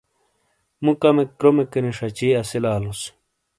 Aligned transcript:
مُو 0.83 0.91
کمیک 1.01 1.29
کرومے 1.39 1.63
کینی 1.71 1.91
ݜچی 1.97 2.27
اسیلا 2.39 2.73
لوس۔ 2.83 3.01